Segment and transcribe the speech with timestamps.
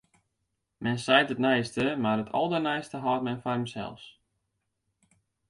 [0.85, 4.03] Men seit it neiste, mar it alderneiste hâldt men foar jinsels.